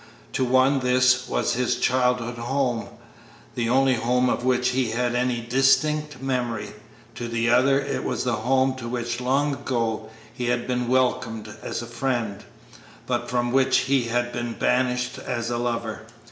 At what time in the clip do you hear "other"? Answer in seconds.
7.51-7.79